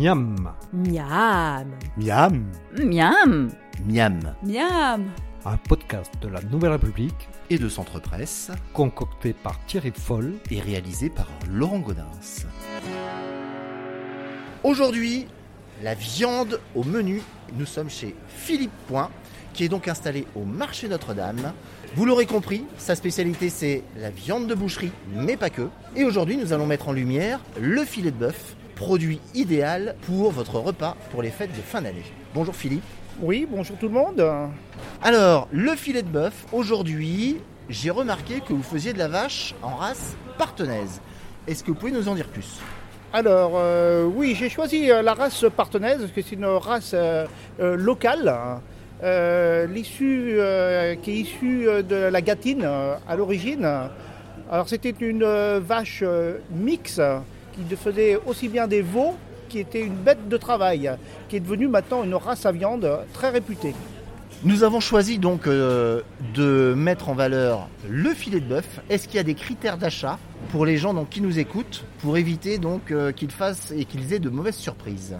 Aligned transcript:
Miam, 0.00 0.34
Miam. 0.72 1.66
Miam. 1.98 2.46
Miam. 2.74 3.50
Miam. 3.84 4.34
Miam. 4.42 5.10
un 5.44 5.56
podcast 5.68 6.10
de 6.22 6.28
la 6.28 6.40
Nouvelle 6.40 6.72
République 6.72 7.28
Et 7.50 7.58
de 7.58 7.68
Centre 7.68 8.00
Presse 8.00 8.50
concocté 8.72 9.34
par 9.34 9.62
Thierry 9.66 9.92
Foll. 9.94 10.36
et 10.50 10.58
réalisé 10.58 11.10
par 11.10 11.28
Laurent 11.50 11.80
Gaudens. 11.80 12.46
Aujourd'hui, 14.64 15.26
la 15.82 15.92
viande 15.92 16.58
au 16.74 16.82
menu. 16.82 17.20
Nous 17.58 17.66
sommes 17.66 17.90
chez 17.90 18.16
Philippe 18.26 18.72
Point, 18.88 19.10
qui 19.52 19.64
est 19.64 19.68
donc 19.68 19.86
installé 19.86 20.24
au 20.34 20.44
marché 20.46 20.88
Notre-Dame. 20.88 21.52
Vous 21.94 22.06
l'aurez 22.06 22.24
compris, 22.24 22.64
sa 22.78 22.94
spécialité 22.94 23.50
c'est 23.50 23.82
la 23.98 24.08
viande 24.08 24.46
de 24.46 24.54
boucherie, 24.54 24.92
mais 25.14 25.36
pas 25.36 25.50
que. 25.50 25.68
Et 25.94 26.04
aujourd'hui, 26.04 26.38
nous 26.38 26.54
allons 26.54 26.66
mettre 26.66 26.88
en 26.88 26.92
lumière 26.92 27.38
le 27.60 27.84
filet 27.84 28.12
de 28.12 28.16
bœuf, 28.16 28.56
produit 28.80 29.20
idéal 29.34 29.94
pour 30.06 30.30
votre 30.30 30.58
repas 30.58 30.96
pour 31.10 31.20
les 31.20 31.28
fêtes 31.28 31.54
de 31.54 31.60
fin 31.60 31.82
d'année. 31.82 32.02
Bonjour 32.32 32.56
Philippe. 32.56 32.82
Oui, 33.20 33.46
bonjour 33.48 33.76
tout 33.76 33.88
le 33.88 33.92
monde. 33.92 34.26
Alors, 35.02 35.48
le 35.52 35.72
filet 35.76 36.00
de 36.00 36.08
bœuf, 36.08 36.46
aujourd'hui, 36.50 37.36
j'ai 37.68 37.90
remarqué 37.90 38.40
que 38.40 38.54
vous 38.54 38.62
faisiez 38.62 38.94
de 38.94 38.98
la 38.98 39.08
vache 39.08 39.54
en 39.60 39.74
race 39.74 40.16
partenaise. 40.38 41.02
Est-ce 41.46 41.62
que 41.62 41.72
vous 41.72 41.74
pouvez 41.76 41.92
nous 41.92 42.08
en 42.08 42.14
dire 42.14 42.28
plus? 42.28 42.58
Alors, 43.12 43.52
euh, 43.56 44.06
oui, 44.06 44.34
j'ai 44.34 44.48
choisi 44.48 44.90
euh, 44.90 45.02
la 45.02 45.12
race 45.12 45.44
partenaise 45.54 45.98
parce 45.98 46.12
que 46.12 46.22
c'est 46.22 46.36
une 46.36 46.46
race 46.46 46.92
euh, 46.94 47.26
euh, 47.60 47.76
locale, 47.76 48.28
hein. 48.28 48.62
l'issue, 49.66 50.40
qui 51.02 51.10
est 51.10 51.16
issue 51.16 51.66
de 51.82 51.96
la 51.96 52.22
Gâtine 52.22 52.62
euh, 52.64 52.94
à 53.06 53.14
l'origine. 53.14 53.68
Alors, 54.50 54.70
c'était 54.70 54.94
une 55.00 55.26
vache 55.58 56.02
mixte 56.50 57.02
qui 57.54 57.76
faisait 57.76 58.18
aussi 58.26 58.48
bien 58.48 58.66
des 58.66 58.82
veaux, 58.82 59.14
qui 59.48 59.58
était 59.58 59.82
une 59.82 59.96
bête 59.96 60.28
de 60.28 60.36
travail, 60.36 60.90
qui 61.28 61.36
est 61.36 61.40
devenue 61.40 61.68
maintenant 61.68 62.04
une 62.04 62.14
race 62.14 62.46
à 62.46 62.52
viande 62.52 62.88
très 63.12 63.30
réputée. 63.30 63.74
Nous 64.42 64.62
avons 64.62 64.80
choisi 64.80 65.18
donc 65.18 65.46
euh, 65.46 66.00
de 66.34 66.72
mettre 66.74 67.10
en 67.10 67.14
valeur 67.14 67.68
le 67.88 68.10
filet 68.14 68.40
de 68.40 68.46
bœuf. 68.46 68.80
Est-ce 68.88 69.06
qu'il 69.06 69.16
y 69.16 69.20
a 69.20 69.22
des 69.22 69.34
critères 69.34 69.76
d'achat 69.76 70.18
pour 70.50 70.64
les 70.64 70.78
gens 70.78 70.94
donc, 70.94 71.10
qui 71.10 71.20
nous 71.20 71.38
écoutent 71.38 71.84
pour 72.00 72.16
éviter 72.16 72.56
donc 72.56 72.90
euh, 72.90 73.12
qu'ils 73.12 73.32
fassent 73.32 73.70
et 73.76 73.84
qu'ils 73.84 74.14
aient 74.14 74.18
de 74.18 74.30
mauvaises 74.30 74.56
surprises? 74.56 75.16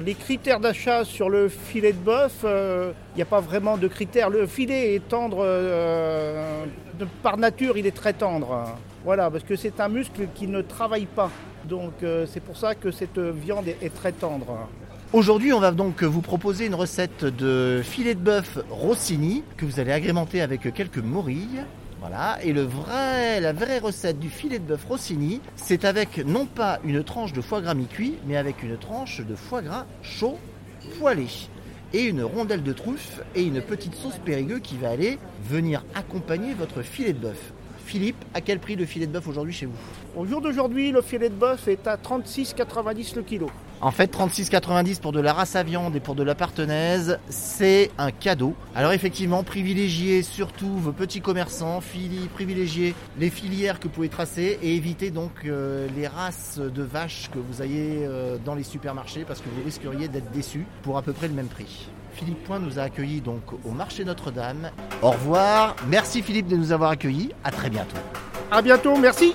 Les 0.00 0.14
critères 0.14 0.60
d'achat 0.60 1.04
sur 1.04 1.28
le 1.30 1.48
filet 1.48 1.92
de 1.92 1.98
bœuf, 1.98 2.44
il 2.44 3.16
n'y 3.16 3.22
a 3.22 3.26
pas 3.26 3.40
vraiment 3.40 3.76
de 3.76 3.88
critères. 3.88 4.30
Le 4.30 4.46
filet 4.46 4.94
est 4.94 5.08
tendre, 5.08 5.38
euh, 5.40 6.64
par 7.22 7.36
nature, 7.36 7.78
il 7.78 7.86
est 7.86 7.96
très 7.96 8.12
tendre. 8.12 8.64
Voilà, 9.04 9.30
parce 9.30 9.44
que 9.44 9.56
c'est 9.56 9.80
un 9.80 9.88
muscle 9.88 10.28
qui 10.34 10.48
ne 10.48 10.60
travaille 10.62 11.06
pas. 11.06 11.30
Donc 11.64 12.02
euh, 12.02 12.26
c'est 12.26 12.40
pour 12.40 12.56
ça 12.56 12.74
que 12.74 12.90
cette 12.90 13.18
viande 13.18 13.68
est 13.68 13.94
très 13.94 14.12
tendre. 14.12 14.68
Aujourd'hui, 15.12 15.52
on 15.52 15.60
va 15.60 15.70
donc 15.70 16.02
vous 16.02 16.20
proposer 16.20 16.66
une 16.66 16.74
recette 16.74 17.24
de 17.24 17.80
filet 17.84 18.14
de 18.14 18.20
bœuf 18.20 18.58
Rossini 18.68 19.44
que 19.56 19.64
vous 19.64 19.80
allez 19.80 19.92
agrémenter 19.92 20.42
avec 20.42 20.74
quelques 20.74 20.98
morilles. 20.98 21.62
Voilà, 22.08 22.38
et 22.44 22.52
la 23.40 23.52
vraie 23.52 23.80
recette 23.80 24.20
du 24.20 24.30
filet 24.30 24.60
de 24.60 24.64
bœuf 24.64 24.84
Rossini, 24.84 25.40
c'est 25.56 25.84
avec 25.84 26.24
non 26.24 26.46
pas 26.46 26.78
une 26.84 27.02
tranche 27.02 27.32
de 27.32 27.40
foie 27.40 27.60
gras 27.60 27.74
mi-cuit, 27.74 28.14
mais 28.28 28.36
avec 28.36 28.62
une 28.62 28.76
tranche 28.76 29.22
de 29.22 29.34
foie 29.34 29.60
gras 29.60 29.86
chaud 30.02 30.38
poêlé 31.00 31.26
et 31.92 32.04
une 32.04 32.22
rondelle 32.22 32.62
de 32.62 32.72
truffe 32.72 33.22
et 33.34 33.42
une 33.42 33.60
petite 33.60 33.96
sauce 33.96 34.18
périgueux 34.24 34.60
qui 34.60 34.76
va 34.76 34.90
aller 34.90 35.18
venir 35.42 35.84
accompagner 35.96 36.54
votre 36.54 36.82
filet 36.82 37.12
de 37.12 37.18
bœuf. 37.18 37.52
Philippe, 37.84 38.24
à 38.34 38.40
quel 38.40 38.60
prix 38.60 38.76
le 38.76 38.84
filet 38.84 39.08
de 39.08 39.12
bœuf 39.12 39.26
aujourd'hui 39.26 39.52
chez 39.52 39.66
vous? 39.66 39.74
Au 40.16 40.26
jour 40.26 40.40
d'aujourd'hui, 40.40 40.92
le 40.92 41.02
filet 41.02 41.28
de 41.28 41.34
bœuf 41.34 41.66
est 41.66 41.88
à 41.88 41.96
36,90 41.96 43.16
le 43.16 43.22
kilo. 43.22 43.50
En 43.80 43.90
fait, 43.90 44.12
36,90 44.12 45.00
pour 45.00 45.12
de 45.12 45.20
la 45.20 45.32
race 45.32 45.54
à 45.54 45.62
viande 45.62 45.94
et 45.96 46.00
pour 46.00 46.14
de 46.14 46.22
la 46.22 46.34
partenaise, 46.34 47.18
c'est 47.28 47.90
un 47.98 48.10
cadeau. 48.10 48.54
Alors 48.74 48.92
effectivement, 48.92 49.42
privilégiez 49.42 50.22
surtout 50.22 50.78
vos 50.78 50.92
petits 50.92 51.20
commerçants, 51.20 51.80
privilégiez 52.34 52.94
les 53.18 53.30
filières 53.30 53.78
que 53.78 53.84
vous 53.84 53.94
pouvez 53.94 54.08
tracer 54.08 54.58
et 54.62 54.76
évitez 54.76 55.10
donc 55.10 55.30
euh, 55.44 55.88
les 55.94 56.06
races 56.06 56.58
de 56.58 56.82
vaches 56.82 57.30
que 57.32 57.38
vous 57.38 57.62
ayez 57.62 58.06
euh, 58.06 58.38
dans 58.42 58.54
les 58.54 58.62
supermarchés 58.62 59.24
parce 59.26 59.40
que 59.40 59.48
vous 59.50 59.62
risqueriez 59.64 60.08
d'être 60.08 60.30
déçus 60.30 60.66
pour 60.82 60.96
à 60.96 61.02
peu 61.02 61.12
près 61.12 61.28
le 61.28 61.34
même 61.34 61.48
prix. 61.48 61.88
Philippe 62.14 62.44
Point 62.44 62.60
nous 62.60 62.78
a 62.78 62.82
accueillis 62.82 63.20
donc 63.20 63.42
au 63.64 63.70
marché 63.72 64.04
Notre-Dame. 64.04 64.70
Au 65.02 65.10
revoir. 65.10 65.76
Merci 65.86 66.22
Philippe 66.22 66.48
de 66.48 66.56
nous 66.56 66.72
avoir 66.72 66.90
accueillis. 66.90 67.32
À 67.44 67.50
très 67.50 67.68
bientôt. 67.68 67.96
À 68.50 68.62
bientôt, 68.62 68.96
merci. 68.96 69.34